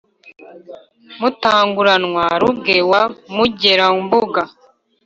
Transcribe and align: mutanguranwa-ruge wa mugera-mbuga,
mutanguranwa-ruge 1.19 2.77
wa 2.91 3.01
mugera-mbuga, 3.35 4.43